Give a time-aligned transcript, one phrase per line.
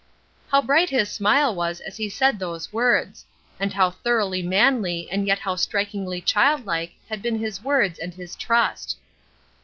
[0.49, 3.23] How bright his smile was as he said those words!
[3.59, 8.35] And how thoroughly manly and yet how strikingly childlike had been his words and his
[8.35, 8.97] trust!